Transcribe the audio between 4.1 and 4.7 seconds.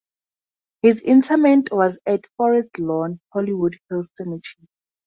Cemetery.